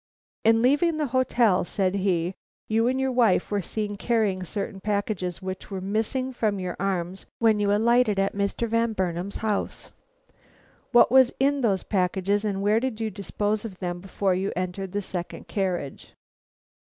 [0.43, 2.33] "In leaving the hotel," said he,
[2.67, 7.27] "you and your wife were seen carrying certain packages, which were missing from your arms
[7.37, 8.67] when you alighted at Mr.
[8.67, 9.91] Van Burnam's house.
[10.91, 14.91] What was in those packages, and where did you dispose of them before you entered
[14.91, 16.11] the second carriage?"